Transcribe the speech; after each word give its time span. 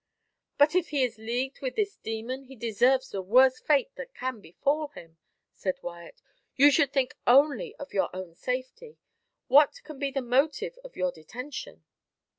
"But 0.57 0.73
if 0.73 0.89
he 0.89 1.03
is 1.03 1.19
leagued 1.19 1.61
with 1.61 1.75
this 1.75 1.95
demon 1.97 2.45
he 2.45 2.55
deserves 2.55 3.11
the 3.11 3.21
worst 3.21 3.63
fate 3.67 3.93
that 3.97 4.15
can 4.15 4.41
befall 4.41 4.87
him," 4.87 5.17
said 5.51 5.77
Wyat. 5.83 6.23
"You 6.55 6.71
should 6.71 6.91
think 6.91 7.13
only 7.27 7.75
of 7.75 7.93
your 7.93 8.09
own 8.11 8.33
safety. 8.33 8.97
What 9.45 9.83
can 9.83 9.99
be 9.99 10.09
the 10.09 10.23
motive 10.23 10.79
of 10.83 10.95
your 10.97 11.11
detention?" 11.11 11.83